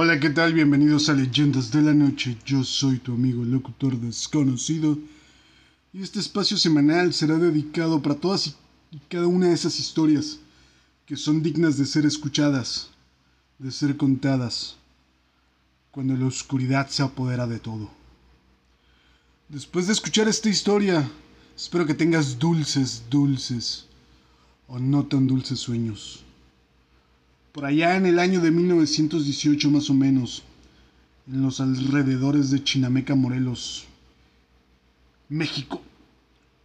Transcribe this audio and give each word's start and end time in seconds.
Hola, 0.00 0.20
¿qué 0.20 0.30
tal? 0.30 0.52
Bienvenidos 0.52 1.08
a 1.08 1.12
Leyendas 1.12 1.72
de 1.72 1.82
la 1.82 1.92
Noche. 1.92 2.38
Yo 2.46 2.62
soy 2.62 2.98
tu 2.98 3.14
amigo 3.14 3.44
locutor 3.44 3.98
desconocido. 3.98 4.96
Y 5.92 6.02
este 6.02 6.20
espacio 6.20 6.56
semanal 6.56 7.12
será 7.12 7.36
dedicado 7.36 8.00
para 8.00 8.14
todas 8.14 8.54
y 8.92 8.98
cada 9.08 9.26
una 9.26 9.48
de 9.48 9.54
esas 9.54 9.80
historias 9.80 10.38
que 11.04 11.16
son 11.16 11.42
dignas 11.42 11.78
de 11.78 11.84
ser 11.84 12.06
escuchadas, 12.06 12.90
de 13.58 13.72
ser 13.72 13.96
contadas, 13.96 14.76
cuando 15.90 16.14
la 16.14 16.26
oscuridad 16.26 16.86
se 16.86 17.02
apodera 17.02 17.48
de 17.48 17.58
todo. 17.58 17.90
Después 19.48 19.88
de 19.88 19.94
escuchar 19.94 20.28
esta 20.28 20.48
historia, 20.48 21.10
espero 21.56 21.86
que 21.86 21.94
tengas 21.94 22.38
dulces, 22.38 23.02
dulces 23.10 23.86
o 24.68 24.78
no 24.78 25.06
tan 25.06 25.26
dulces 25.26 25.58
sueños 25.58 26.24
por 27.52 27.64
allá 27.64 27.96
en 27.96 28.06
el 28.06 28.18
año 28.18 28.40
de 28.40 28.50
1918 28.50 29.70
más 29.70 29.90
o 29.90 29.94
menos, 29.94 30.42
en 31.26 31.42
los 31.42 31.60
alrededores 31.60 32.50
de 32.50 32.62
Chinameca, 32.62 33.14
Morelos, 33.14 33.84
México, 35.28 35.82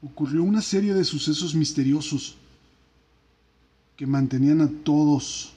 ocurrió 0.01 0.43
una 0.43 0.61
serie 0.61 0.93
de 0.93 1.03
sucesos 1.03 1.55
misteriosos 1.55 2.35
que 3.97 4.07
mantenían 4.07 4.61
a 4.61 4.69
todos 4.83 5.53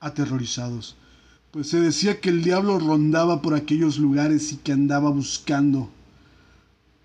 aterrorizados, 0.00 0.96
pues 1.50 1.68
se 1.68 1.80
decía 1.80 2.20
que 2.20 2.28
el 2.28 2.42
diablo 2.42 2.78
rondaba 2.78 3.42
por 3.42 3.54
aquellos 3.54 3.98
lugares 3.98 4.52
y 4.52 4.56
que 4.56 4.72
andaba 4.72 5.10
buscando 5.10 5.90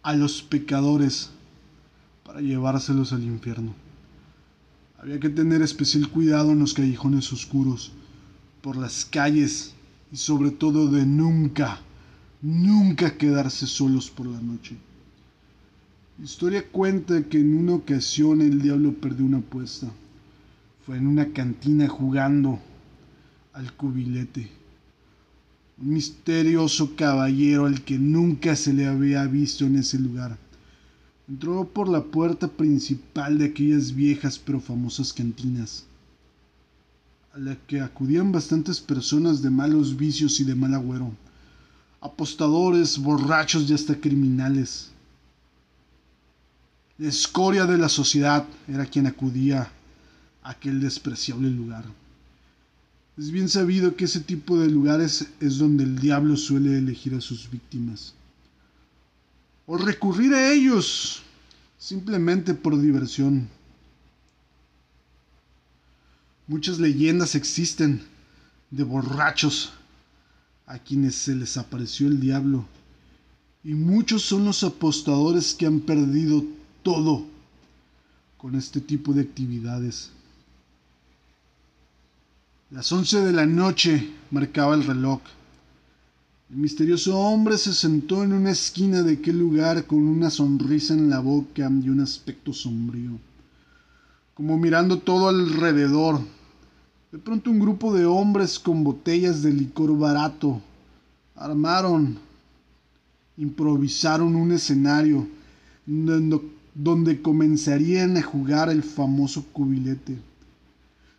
a 0.01 0.13
los 0.13 0.41
pecadores 0.41 1.29
para 2.23 2.41
llevárselos 2.41 3.13
al 3.13 3.23
infierno. 3.23 3.82
Había 5.03 5.20
que 5.20 5.27
tener 5.27 5.62
especial 5.62 6.07
cuidado 6.07 6.53
en 6.53 6.59
los 6.59 6.73
callejones 6.73 7.34
oscuros, 7.34 7.91
por 8.62 8.77
las 8.77 9.03
calles 9.03 9.73
y 10.13 10.16
sobre 10.16 10.49
todo 10.49 10.89
de 10.89 11.05
nunca, 11.05 11.81
nunca 12.41 13.18
quedarse 13.18 13.68
solos 13.68 14.09
por 14.09 14.27
la 14.27 14.40
noche. 14.40 14.77
La 16.18 16.24
historia 16.24 16.65
cuenta 16.65 17.21
que 17.24 17.37
en 17.37 17.54
una 17.54 17.74
ocasión 17.74 18.40
el 18.40 18.62
diablo 18.62 18.93
perdió 18.93 19.26
una 19.26 19.40
apuesta. 19.40 19.91
Fue 20.85 20.96
en 20.96 21.07
una 21.07 21.34
cantina 21.34 21.90
jugando 21.90 22.62
al 23.51 23.74
cubilete. 23.74 24.49
Un 25.79 25.96
misterioso 25.96 26.96
caballero 26.96 27.65
al 27.65 27.81
que 27.81 27.99
nunca 27.99 28.55
se 28.55 28.71
le 28.71 28.87
había 28.87 29.26
visto 29.26 29.65
en 29.65 29.76
ese 29.76 29.99
lugar 29.99 30.37
Entró 31.29 31.63
por 31.63 31.88
la 31.88 32.04
puerta 32.04 32.49
principal 32.49 33.38
de 33.38 33.46
aquellas 33.46 33.96
viejas 33.96 34.38
pero 34.38 34.60
famosas 34.60 35.13
cantinas, 35.13 35.85
a 37.34 37.40
la 37.40 37.55
que 37.55 37.80
acudían 37.80 38.34
bastantes 38.34 38.82
personas 38.82 39.41
de 39.41 39.49
malos 39.49 39.96
vicios 39.96 40.41
y 40.41 40.43
de 40.43 40.54
mal 40.54 40.74
agüero, 40.74 41.13
apostadores, 42.02 42.98
borrachos 42.98 43.70
y 43.70 43.74
hasta 43.74 43.96
criminales. 43.96 44.90
La 46.98 47.07
escoria 47.07 47.65
de 47.65 47.77
la 47.77 47.87
sociedad 47.87 48.46
era 48.68 48.85
quien 48.85 49.08
acudía 49.08 49.71
a 50.43 50.49
aquel 50.49 50.82
despreciable 50.82 51.49
lugar. 51.49 51.85
Es 53.18 53.32
bien 53.32 53.48
sabido 53.48 53.96
que 53.96 54.05
ese 54.05 54.20
tipo 54.20 54.60
de 54.60 54.70
lugares 54.70 55.27
es 55.40 55.58
donde 55.58 55.85
el 55.85 55.99
diablo 55.99 56.35
suele 56.35 56.77
elegir 56.77 57.15
a 57.15 57.21
sus 57.21 57.49
víctimas 57.49 58.13
o 59.65 59.77
recurrir 59.77 60.33
a 60.33 60.51
ellos 60.51 61.23
simplemente 61.77 62.53
por 62.53 62.79
diversión. 62.79 63.49
Muchas 66.47 66.79
leyendas 66.79 67.35
existen 67.35 68.01
de 68.72 68.84
borrachos 68.84 69.72
a 70.66 70.79
quienes 70.79 71.16
se 71.16 71.35
les 71.35 71.57
apareció 71.57 72.07
el 72.07 72.19
diablo 72.19 72.66
y 73.63 73.73
muchos 73.73 74.23
son 74.23 74.45
los 74.45 74.63
apostadores 74.63 75.53
que 75.53 75.66
han 75.66 75.79
perdido 75.79 76.44
todo 76.81 77.25
con 78.38 78.56
este 78.56 78.81
tipo 78.81 79.13
de 79.13 79.22
actividades. 79.22 80.12
Las 82.72 82.91
once 82.91 83.22
de 83.22 83.31
la 83.31 83.46
noche 83.46 84.09
marcaba 84.31 84.75
el 84.75 84.84
reloj. 84.84 85.22
El 86.53 86.59
misterioso 86.59 87.18
hombre 87.18 87.58
se 87.58 87.74
sentó 87.74 88.24
en 88.24 88.31
una 88.31 88.52
esquina 88.52 89.02
de 89.02 89.14
aquel 89.14 89.40
lugar 89.40 89.88
con 89.88 90.08
una 90.08 90.30
sonrisa 90.30 90.94
en 90.94 91.09
la 91.09 91.19
boca 91.19 91.68
y 91.81 91.90
un 91.90 92.00
aspecto 92.00 92.53
sombrío, 92.53 93.14
como 94.36 94.56
mirando 94.59 95.00
todo 95.00 95.30
alrededor. 95.30 96.22
De 97.12 97.18
pronto 97.18 97.50
un 97.50 97.59
grupo 97.59 97.91
de 97.91 98.06
hombres 98.06 98.59
con 98.59 98.84
botellas 98.84 99.41
de 99.41 99.52
licor 99.52 99.97
barato 99.97 100.62
armaron, 101.36 102.19
improvisaron 103.35 104.35
un 104.35 104.52
escenario 104.52 105.28
donde 105.88 107.20
comenzarían 107.24 108.16
a 108.16 108.22
jugar 108.22 108.70
el 108.70 108.84
famoso 108.84 109.44
cubilete. 109.52 110.20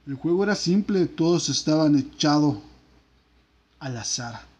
El 0.06 0.14
juego 0.14 0.44
era 0.44 0.54
simple, 0.54 1.06
todos 1.06 1.48
estaban 1.48 1.96
echados 1.96 2.58
al 3.80 3.96
azar. 3.96 4.53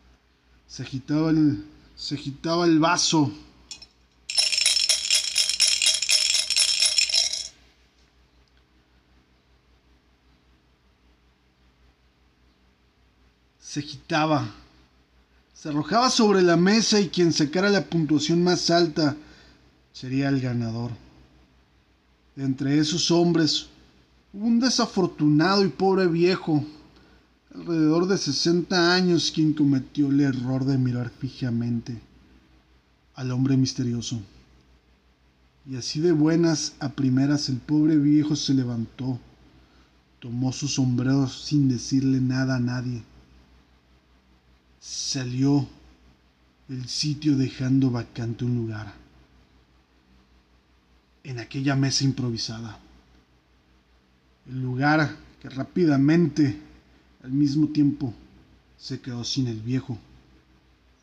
Se 0.75 0.83
agitaba 0.83 1.31
el, 1.31 1.65
se 1.95 2.17
agitaba 2.17 2.65
el 2.65 2.81
vaso. 2.81 3.31
Se 13.61 13.79
agitaba. 13.79 14.53
Se 15.53 15.69
arrojaba 15.69 16.11
sobre 16.11 16.43
la 16.43 16.57
mesa 16.57 16.99
y 16.99 17.09
quien 17.09 17.33
sacara 17.33 17.71
la 17.71 17.85
puntuación 17.85 18.43
más 18.43 18.69
alta 18.69 19.17
sería 19.93 20.29
el 20.29 20.41
ganador. 20.41 20.91
entre 22.37 22.81
esos 22.81 23.13
hombres 23.13 23.69
un 24.33 24.59
desafortunado 24.59 25.65
y 25.65 25.69
pobre 25.69 26.09
viejo 26.09 26.65
alrededor 27.55 28.09
de 28.09 28.19
60 28.19 28.95
años 28.95 29.31
quien 29.33 29.53
cometió 29.53 30.09
el 30.09 30.21
error 30.21 30.65
de 30.65 30.77
mirar 30.77 31.11
fijamente 31.11 32.01
al 33.15 33.31
hombre 33.31 33.57
misterioso. 33.57 34.21
Y 35.67 35.77
así 35.77 36.01
de 36.01 36.13
buenas 36.13 36.75
a 36.81 36.91
primeras 36.91 37.49
el 37.49 37.59
pobre 37.59 37.97
viejo 37.97 38.37
se 38.37 38.55
levantó, 38.55 39.19
tomó 40.19 40.53
su 40.53 40.69
sombrero 40.69 41.29
sin 41.29 41.69
decirle 41.69 42.21
nada 42.21 42.57
a 42.57 42.61
nadie, 42.61 43.03
salió 44.81 45.67
del 46.69 46.89
sitio 46.89 47.37
dejando 47.37 47.91
vacante 47.91 48.45
un 48.45 48.57
lugar 48.57 48.93
en 51.23 51.39
aquella 51.39 51.77
mesa 51.77 52.05
improvisada. 52.05 52.79
El 54.47 54.61
lugar 54.61 55.17
que 55.41 55.49
rápidamente 55.49 56.74
al 57.25 57.33
mismo 57.33 57.69
tiempo 57.69 58.13
se 58.79 59.01
quedó 59.01 59.25
sin 59.25 59.49
el 59.49 59.61
viejo. 59.61 59.97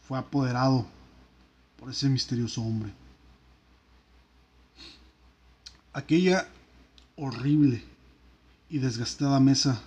Fue 0.08 0.20
apoderado 0.20 0.86
por 1.78 1.90
ese 1.90 2.08
misterioso 2.10 2.62
hombre. 2.62 2.94
Aquella 5.94 6.48
horrible 7.16 7.84
y 8.70 8.78
desgastada 8.78 9.40
mesa 9.40 9.82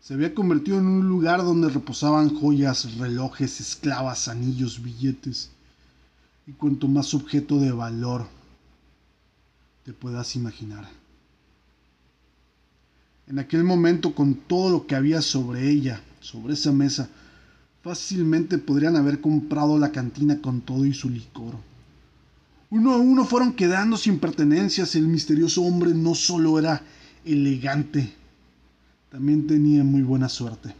se 0.00 0.14
había 0.14 0.34
convertido 0.34 0.78
en 0.78 0.86
un 0.86 1.06
lugar 1.06 1.44
donde 1.44 1.68
reposaban 1.68 2.34
joyas, 2.34 2.96
relojes, 2.96 3.60
esclavas, 3.60 4.28
anillos, 4.28 4.82
billetes 4.82 5.50
y 6.46 6.52
cuanto 6.52 6.88
más 6.88 7.14
objeto 7.14 7.60
de 7.60 7.72
valor 7.72 8.26
te 9.84 9.92
puedas 9.92 10.34
imaginar. 10.34 11.01
En 13.32 13.38
aquel 13.38 13.64
momento, 13.64 14.14
con 14.14 14.34
todo 14.34 14.70
lo 14.70 14.86
que 14.86 14.94
había 14.94 15.22
sobre 15.22 15.70
ella, 15.70 16.02
sobre 16.20 16.52
esa 16.52 16.70
mesa, 16.70 17.08
fácilmente 17.82 18.58
podrían 18.58 18.94
haber 18.94 19.22
comprado 19.22 19.78
la 19.78 19.90
cantina 19.90 20.42
con 20.42 20.60
todo 20.60 20.84
y 20.84 20.92
su 20.92 21.08
licor. 21.08 21.54
Uno 22.68 22.92
a 22.92 22.98
uno 22.98 23.24
fueron 23.24 23.54
quedando 23.54 23.96
sin 23.96 24.18
pertenencias. 24.18 24.94
El 24.96 25.08
misterioso 25.08 25.62
hombre 25.62 25.94
no 25.94 26.14
solo 26.14 26.58
era 26.58 26.82
elegante, 27.24 28.12
también 29.10 29.46
tenía 29.46 29.82
muy 29.82 30.02
buena 30.02 30.28
suerte. 30.28 30.74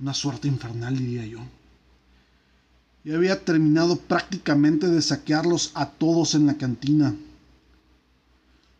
Una 0.00 0.14
suerte 0.14 0.48
infernal, 0.48 0.98
diría 0.98 1.24
yo. 1.26 1.38
Y 3.04 3.12
había 3.12 3.44
terminado 3.44 3.94
prácticamente 3.94 4.88
de 4.88 5.00
saquearlos 5.00 5.70
a 5.74 5.86
todos 5.90 6.34
en 6.34 6.46
la 6.46 6.54
cantina. 6.54 7.14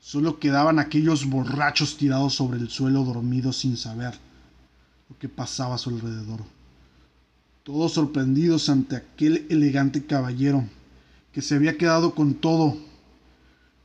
Solo 0.02 0.40
quedaban 0.40 0.80
aquellos 0.80 1.26
borrachos 1.26 1.96
tirados 1.96 2.34
sobre 2.34 2.58
el 2.58 2.68
suelo 2.68 3.04
dormidos 3.04 3.58
sin 3.58 3.76
saber 3.76 4.12
lo 5.08 5.16
que 5.16 5.28
pasaba 5.28 5.76
a 5.76 5.78
su 5.78 5.90
alrededor. 5.90 6.40
Todos 7.62 7.92
sorprendidos 7.92 8.68
ante 8.68 8.96
aquel 8.96 9.46
elegante 9.48 10.04
caballero 10.04 10.64
que 11.32 11.40
se 11.40 11.54
había 11.54 11.78
quedado 11.78 12.16
con 12.16 12.34
todo. 12.34 12.76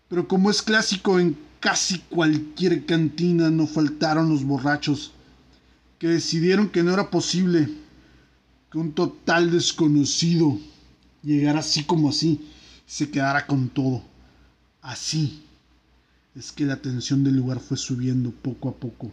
Pero 0.10 0.28
como 0.28 0.50
es 0.50 0.64
clásico 0.64 1.20
en 1.20 1.38
casi 1.60 2.00
cualquier 2.00 2.88
cantina, 2.88 3.52
no 3.52 3.68
faltaron 3.68 4.28
los 4.28 4.44
borrachos 4.44 5.12
que 6.00 6.08
decidieron 6.08 6.70
que 6.70 6.82
no 6.82 6.94
era 6.94 7.12
posible 7.12 7.70
que 8.72 8.80
un 8.80 8.92
total 8.94 9.52
desconocido 9.52 10.58
llegara 11.22 11.60
así 11.60 11.84
como 11.84 12.10
así 12.10 12.42
se 12.88 13.12
quedara 13.12 13.46
con 13.46 13.70
todo. 13.70 14.02
Así 14.82 15.44
es 16.38 16.52
que 16.52 16.66
la 16.66 16.78
tensión 16.78 17.24
del 17.24 17.36
lugar 17.36 17.60
fue 17.60 17.78
subiendo 17.78 18.32
poco 18.32 18.70
a 18.70 18.74
poco, 18.74 19.12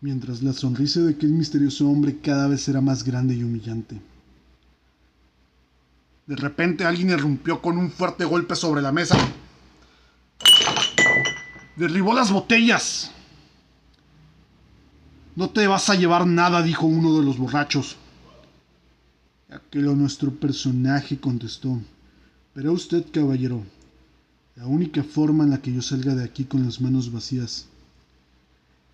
mientras 0.00 0.42
la 0.42 0.52
sonrisa 0.52 1.00
de 1.00 1.12
aquel 1.12 1.30
misterioso 1.30 1.88
hombre 1.88 2.18
cada 2.18 2.48
vez 2.48 2.68
era 2.68 2.80
más 2.80 3.04
grande 3.04 3.34
y 3.34 3.44
humillante. 3.44 4.00
De 6.26 6.36
repente 6.36 6.84
alguien 6.84 7.10
irrumpió 7.10 7.62
con 7.62 7.78
un 7.78 7.90
fuerte 7.90 8.24
golpe 8.24 8.56
sobre 8.56 8.82
la 8.82 8.92
mesa. 8.92 9.16
Derribó 11.76 12.12
las 12.12 12.32
botellas. 12.32 13.12
No 15.36 15.48
te 15.50 15.66
vas 15.68 15.88
a 15.88 15.94
llevar 15.94 16.26
nada, 16.26 16.62
dijo 16.62 16.86
uno 16.86 17.16
de 17.18 17.24
los 17.24 17.38
borrachos. 17.38 17.96
Aquel 19.48 19.96
nuestro 19.96 20.32
personaje 20.32 21.18
contestó. 21.18 21.80
Pero 22.52 22.72
usted, 22.72 23.06
caballero, 23.10 23.64
la 24.58 24.66
única 24.66 25.04
forma 25.04 25.44
en 25.44 25.50
la 25.50 25.62
que 25.62 25.72
yo 25.72 25.80
salga 25.80 26.16
de 26.16 26.24
aquí 26.24 26.44
con 26.44 26.64
las 26.64 26.80
manos 26.80 27.12
vacías 27.12 27.66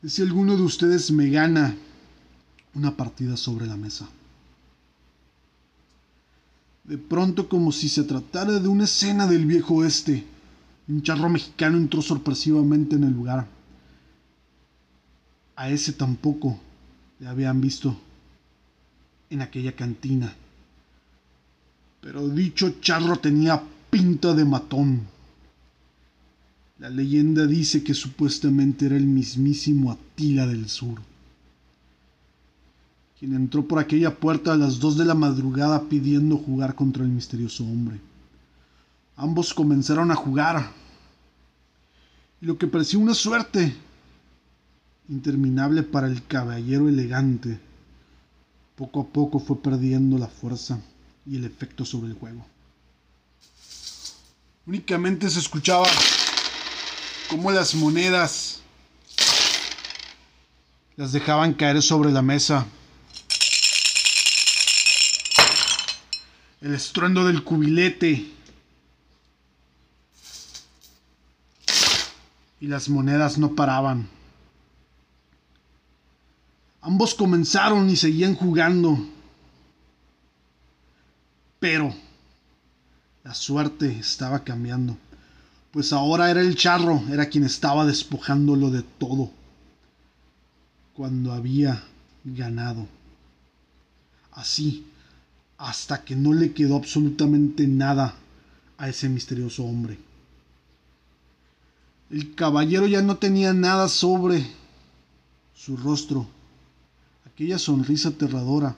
es 0.02 0.12
si 0.12 0.20
alguno 0.20 0.58
de 0.58 0.62
ustedes 0.62 1.10
me 1.10 1.30
gana 1.30 1.74
una 2.74 2.94
partida 2.94 3.38
sobre 3.38 3.66
la 3.66 3.76
mesa. 3.76 4.06
De 6.84 6.98
pronto, 6.98 7.48
como 7.48 7.72
si 7.72 7.88
se 7.88 8.04
tratara 8.04 8.60
de 8.60 8.68
una 8.68 8.84
escena 8.84 9.26
del 9.26 9.46
viejo 9.46 9.76
oeste, 9.76 10.22
un 10.86 11.00
charro 11.02 11.30
mexicano 11.30 11.78
entró 11.78 12.02
sorpresivamente 12.02 12.96
en 12.96 13.04
el 13.04 13.14
lugar. 13.14 13.46
A 15.56 15.70
ese 15.70 15.94
tampoco 15.94 16.58
le 17.20 17.26
habían 17.26 17.62
visto 17.62 17.96
en 19.30 19.40
aquella 19.40 19.72
cantina. 19.72 20.34
Pero 22.02 22.28
dicho 22.28 22.80
charro 22.82 23.16
tenía 23.16 23.62
pinta 23.88 24.34
de 24.34 24.44
matón. 24.44 25.13
La 26.78 26.90
leyenda 26.90 27.46
dice 27.46 27.82
que 27.84 27.94
supuestamente 27.94 28.86
era 28.86 28.96
el 28.96 29.06
mismísimo 29.06 29.92
Atila 29.92 30.46
del 30.46 30.68
Sur 30.68 31.00
quien 33.24 33.34
entró 33.34 33.66
por 33.66 33.78
aquella 33.78 34.14
puerta 34.14 34.52
a 34.52 34.56
las 34.56 34.80
dos 34.80 34.98
de 34.98 35.04
la 35.06 35.14
madrugada 35.14 35.88
pidiendo 35.88 36.36
jugar 36.36 36.74
contra 36.74 37.04
el 37.04 37.08
misterioso 37.08 37.64
hombre. 37.64 37.98
Ambos 39.16 39.54
comenzaron 39.54 40.10
a 40.10 40.14
jugar. 40.14 40.70
Y 42.42 42.44
lo 42.44 42.58
que 42.58 42.66
parecía 42.66 42.98
una 42.98 43.14
suerte 43.14 43.74
interminable 45.08 45.82
para 45.82 46.06
el 46.06 46.26
caballero 46.26 46.86
elegante, 46.86 47.58
poco 48.76 49.00
a 49.00 49.06
poco 49.06 49.38
fue 49.38 49.56
perdiendo 49.56 50.18
la 50.18 50.28
fuerza 50.28 50.78
y 51.24 51.36
el 51.36 51.46
efecto 51.46 51.86
sobre 51.86 52.08
el 52.08 52.14
juego. 52.14 52.44
Únicamente 54.66 55.30
se 55.30 55.38
escuchaba 55.38 55.86
cómo 57.28 57.50
las 57.50 57.74
monedas 57.74 58.60
las 60.96 61.12
dejaban 61.12 61.54
caer 61.54 61.82
sobre 61.82 62.12
la 62.12 62.22
mesa. 62.22 62.66
El 66.60 66.74
estruendo 66.74 67.26
del 67.26 67.42
cubilete. 67.44 68.30
Y 72.60 72.66
las 72.66 72.88
monedas 72.88 73.36
no 73.36 73.54
paraban. 73.54 74.08
Ambos 76.80 77.14
comenzaron 77.14 77.88
y 77.88 77.96
seguían 77.96 78.34
jugando, 78.34 78.98
pero 81.58 81.94
la 83.22 83.34
suerte 83.34 83.98
estaba 83.98 84.44
cambiando, 84.44 84.98
pues 85.74 85.92
ahora 85.92 86.30
era 86.30 86.40
el 86.40 86.54
charro, 86.54 87.02
era 87.10 87.28
quien 87.28 87.42
estaba 87.42 87.84
despojándolo 87.84 88.70
de 88.70 88.82
todo, 88.82 89.32
cuando 90.92 91.32
había 91.32 91.82
ganado. 92.22 92.86
Así, 94.30 94.86
hasta 95.58 96.04
que 96.04 96.14
no 96.14 96.32
le 96.32 96.52
quedó 96.52 96.76
absolutamente 96.76 97.66
nada 97.66 98.14
a 98.78 98.88
ese 98.88 99.08
misterioso 99.08 99.64
hombre. 99.64 99.98
El 102.08 102.36
caballero 102.36 102.86
ya 102.86 103.02
no 103.02 103.16
tenía 103.16 103.52
nada 103.52 103.88
sobre 103.88 104.46
su 105.56 105.76
rostro, 105.76 106.28
aquella 107.26 107.58
sonrisa 107.58 108.10
aterradora. 108.10 108.76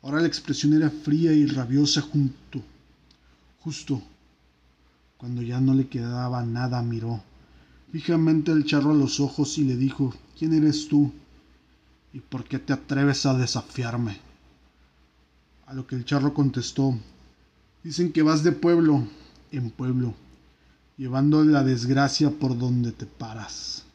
Ahora 0.00 0.22
la 0.22 0.26
expresión 0.26 0.72
era 0.72 0.88
fría 0.88 1.34
y 1.34 1.44
rabiosa 1.44 2.00
junto, 2.00 2.62
justo 3.60 4.02
cuando 5.24 5.40
ya 5.40 5.58
no 5.58 5.72
le 5.72 5.88
quedaba 5.88 6.44
nada, 6.44 6.82
miró 6.82 7.18
fijamente 7.90 8.52
al 8.52 8.66
charro 8.66 8.90
a 8.90 8.94
los 8.94 9.20
ojos 9.20 9.56
y 9.56 9.64
le 9.64 9.74
dijo, 9.74 10.12
¿quién 10.38 10.52
eres 10.52 10.86
tú? 10.86 11.14
¿Y 12.12 12.20
por 12.20 12.44
qué 12.44 12.58
te 12.58 12.74
atreves 12.74 13.24
a 13.24 13.32
desafiarme? 13.32 14.18
A 15.64 15.72
lo 15.72 15.86
que 15.86 15.96
el 15.96 16.04
charro 16.04 16.34
contestó, 16.34 16.94
dicen 17.82 18.12
que 18.12 18.20
vas 18.20 18.44
de 18.44 18.52
pueblo 18.52 19.02
en 19.50 19.70
pueblo, 19.70 20.12
llevando 20.98 21.42
la 21.42 21.64
desgracia 21.64 22.28
por 22.28 22.58
donde 22.58 22.92
te 22.92 23.06
paras. 23.06 23.86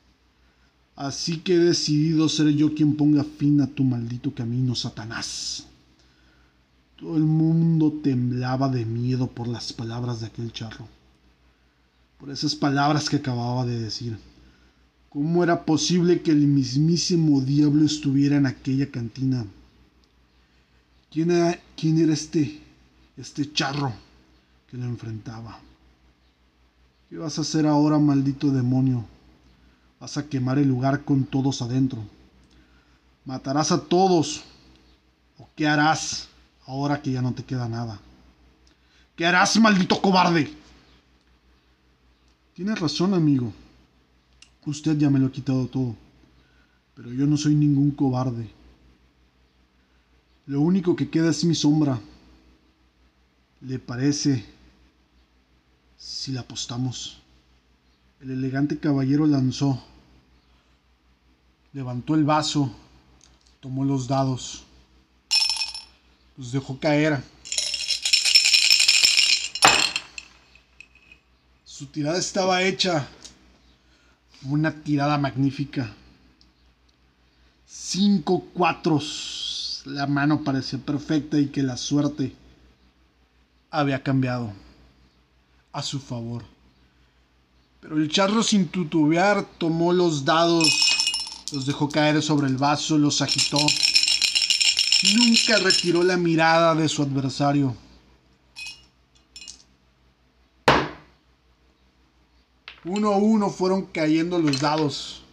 Así 0.95 1.41
que 1.41 1.53
he 1.53 1.59
decidido 1.59 2.27
ser 2.27 2.47
yo 2.55 2.73
quien 2.73 2.95
ponga 2.95 3.23
fin 3.23 3.61
a 3.61 3.67
tu 3.67 3.83
maldito 3.83 4.33
camino, 4.33 4.73
Satanás. 4.73 5.67
Todo 6.95 7.17
el 7.17 7.23
mundo 7.23 7.93
temblaba 8.03 8.67
de 8.67 8.83
miedo 8.83 9.27
por 9.27 9.47
las 9.47 9.73
palabras 9.73 10.21
de 10.21 10.25
aquel 10.25 10.51
charro, 10.51 10.87
por 12.19 12.29
esas 12.29 12.53
palabras 12.53 13.09
que 13.09 13.15
acababa 13.15 13.65
de 13.65 13.79
decir. 13.79 14.19
¿Cómo 15.09 15.43
era 15.43 15.65
posible 15.65 16.21
que 16.21 16.31
el 16.31 16.45
mismísimo 16.45 17.41
diablo 17.41 17.85
estuviera 17.85 18.35
en 18.35 18.45
aquella 18.45 18.91
cantina? 18.91 19.45
¿Quién 21.09 21.31
era, 21.31 21.59
quién 21.75 21.97
era 21.97 22.13
este, 22.13 22.61
este 23.17 23.51
charro 23.51 23.91
que 24.69 24.77
lo 24.77 24.83
enfrentaba? 24.83 25.59
¿Qué 27.09 27.17
vas 27.17 27.39
a 27.39 27.41
hacer 27.41 27.65
ahora, 27.65 27.97
maldito 27.97 28.51
demonio? 28.51 29.05
Vas 29.99 30.17
a 30.17 30.27
quemar 30.27 30.59
el 30.59 30.67
lugar 30.67 31.03
con 31.03 31.23
todos 31.23 31.61
adentro. 31.61 31.99
Matarás 33.25 33.71
a 33.71 33.81
todos. 33.81 34.43
¿O 35.39 35.49
qué 35.55 35.67
harás 35.67 36.27
ahora 36.67 37.01
que 37.01 37.11
ya 37.11 37.21
no 37.21 37.33
te 37.33 37.43
queda 37.43 37.67
nada? 37.67 37.99
¿Qué 39.15 39.25
harás, 39.25 39.57
maldito 39.59 39.99
cobarde? 40.01 40.53
Tienes 42.59 42.77
razón, 42.77 43.13
amigo. 43.13 43.53
Usted 44.65 44.97
ya 44.97 45.09
me 45.09 45.17
lo 45.17 45.27
ha 45.27 45.31
quitado 45.31 45.67
todo. 45.67 45.95
Pero 46.93 47.13
yo 47.13 47.25
no 47.25 47.37
soy 47.37 47.55
ningún 47.55 47.91
cobarde. 47.91 48.49
Lo 50.45 50.59
único 50.59 50.93
que 50.93 51.09
queda 51.09 51.29
es 51.29 51.45
mi 51.45 51.55
sombra. 51.55 52.01
¿Le 53.61 53.79
parece 53.79 54.43
si 55.97 56.33
la 56.33 56.41
apostamos? 56.41 57.21
El 58.19 58.31
elegante 58.31 58.77
caballero 58.77 59.25
lanzó, 59.25 59.81
levantó 61.71 62.13
el 62.13 62.25
vaso, 62.25 62.75
tomó 63.61 63.85
los 63.85 64.05
dados, 64.05 64.65
los 66.35 66.51
dejó 66.51 66.77
caer. 66.77 67.23
Su 71.79 71.85
tirada 71.85 72.17
estaba 72.17 72.61
hecha, 72.63 73.07
una 74.43 74.69
tirada 74.83 75.17
magnífica. 75.17 75.89
Cinco 77.65 78.43
cuatros 78.53 79.83
la 79.85 80.05
mano 80.05 80.43
parecía 80.43 80.77
perfecta 80.77 81.39
y 81.39 81.47
que 81.47 81.63
la 81.63 81.77
suerte 81.77 82.35
había 83.71 84.03
cambiado 84.03 84.51
a 85.71 85.81
su 85.81 86.01
favor. 86.01 86.43
Pero 87.79 87.95
el 87.95 88.11
charro 88.11 88.43
sin 88.43 88.67
tutubear 88.67 89.45
tomó 89.57 89.93
los 89.93 90.25
dados, 90.25 90.67
los 91.53 91.65
dejó 91.65 91.87
caer 91.87 92.21
sobre 92.21 92.47
el 92.47 92.57
vaso, 92.57 92.97
los 92.97 93.21
agitó. 93.21 93.59
Nunca 95.15 95.57
retiró 95.63 96.03
la 96.03 96.17
mirada 96.17 96.75
de 96.75 96.89
su 96.89 97.03
adversario. 97.03 97.73
Uno 102.85 103.13
a 103.13 103.17
uno 103.17 103.49
fueron 103.49 103.85
cayendo 103.87 104.39
los 104.39 104.61
dados. 104.61 105.23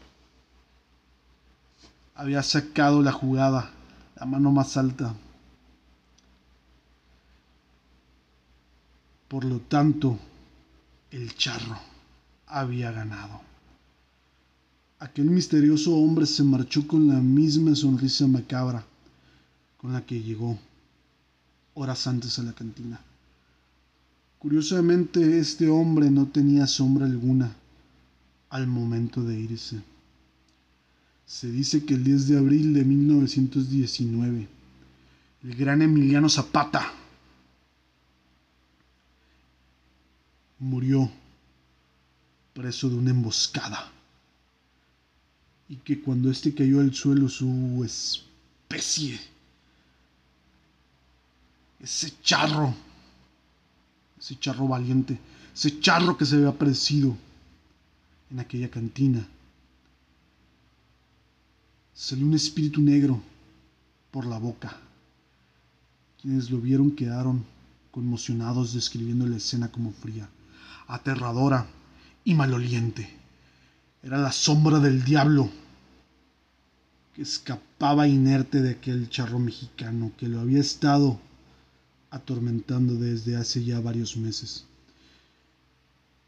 Había 2.15 2.43
sacado 2.43 3.03
la 3.03 3.13
jugada 3.13 3.73
la 4.17 4.27
mano 4.27 4.51
más 4.51 4.77
alta. 4.77 5.15
Por 9.29 9.45
lo 9.45 9.59
tanto, 9.61 10.19
el 11.11 11.35
charro 11.37 11.79
había 12.47 12.91
ganado. 12.93 13.41
aquel 14.99 15.27
misterioso 15.27 15.95
hombre 15.95 16.25
se 16.27 16.43
marchó 16.43 16.87
con 16.87 17.09
la 17.09 17.21
misma 17.21 17.75
sonrisa 17.75 18.27
macabra 18.27 18.83
con 19.77 19.93
la 19.93 20.01
que 20.07 20.23
llegó 20.23 20.59
horas 21.75 22.07
antes 22.07 22.39
a 22.39 22.43
la 22.43 22.53
cantina. 22.53 22.99
Curiosamente, 24.39 25.39
este 25.39 25.69
hombre 25.69 26.11
no 26.11 26.27
tenía 26.27 26.67
sombra 26.67 27.07
alguna 27.07 27.55
al 28.51 28.67
momento 28.67 29.23
de 29.23 29.39
irse. 29.39 29.83
Se 31.27 31.51
dice 31.51 31.85
que 31.85 31.95
el 31.95 32.05
10 32.05 32.29
de 32.29 32.39
abril 32.39 32.75
de 32.75 32.85
1919, 32.85 34.49
el 35.43 35.55
gran 35.57 35.83
Emiliano 35.83 36.29
Zapata 36.29 36.93
murió 40.59 41.11
preso 42.55 42.89
de 42.89 42.97
una 42.97 43.11
emboscada 43.11 43.93
y 45.69 45.77
que 45.77 46.01
cuando 46.01 46.31
éste 46.31 46.55
cayó 46.55 46.81
al 46.81 46.95
suelo 46.95 47.29
su 47.29 47.83
especie, 47.85 49.21
ese 51.81 52.13
charro, 52.23 52.75
ese 54.19 54.39
charro 54.39 54.69
valiente, 54.69 55.19
ese 55.55 55.81
charro 55.81 56.17
que 56.17 56.25
se 56.25 56.37
había 56.37 56.49
aparecido 56.49 57.17
en 58.31 58.41
aquella 58.41 58.71
cantina, 58.71 59.27
salió 61.95 62.27
un 62.27 62.35
espíritu 62.35 62.81
negro 62.81 63.21
por 64.11 64.27
la 64.27 64.39
boca. 64.39 64.77
Quienes 66.21 66.51
lo 66.51 66.61
vieron 66.61 66.91
quedaron 66.91 67.45
conmocionados 67.91 68.75
describiendo 68.75 69.27
la 69.27 69.37
escena 69.37 69.73
como 69.73 69.93
fría, 69.93 70.29
aterradora 70.87 71.67
y 72.25 72.35
maloliente. 72.35 73.09
Era 74.03 74.19
la 74.19 74.33
sombra 74.33 74.81
del 74.81 75.05
diablo 75.05 75.51
que 77.15 77.23
escapaba 77.23 78.07
inerte 78.07 78.61
de 78.61 78.73
aquel 78.73 79.09
charro 79.09 79.39
mexicano 79.39 80.13
que 80.19 80.29
lo 80.29 80.41
había 80.41 80.61
estado 80.61 81.19
atormentando 82.11 82.95
desde 82.95 83.37
hace 83.37 83.65
ya 83.65 83.81
varios 83.81 84.17
meses 84.17 84.65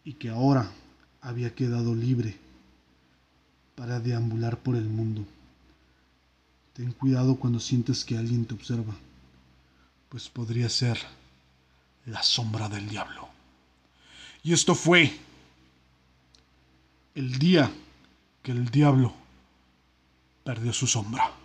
y 0.05 0.15
que 0.15 0.31
ahora 0.31 0.71
había 1.21 1.55
quedado 1.55 1.95
libre 1.95 2.37
para 3.75 4.01
deambular 4.01 4.59
por 4.59 4.77
el 4.77 4.85
mundo. 4.85 5.25
Ten 6.73 6.93
cuidado 6.93 7.37
cuando 7.37 7.61
sientes 7.61 8.05
que 8.05 8.17
alguien 8.17 8.45
te 8.45 8.55
observa, 8.55 8.95
pues 10.09 10.29
podría 10.29 10.69
ser 10.69 10.99
la 12.07 12.23
sombra 12.23 12.69
del 12.69 12.89
diablo. 12.89 13.29
Y 14.43 14.53
esto 14.53 14.75
fue 14.75 15.13
el 17.15 17.39
día 17.39 17.71
que 18.43 18.53
el 18.53 18.71
diablo 18.71 19.13
perdió 20.45 20.73
su 20.73 20.87
sombra. 20.87 21.38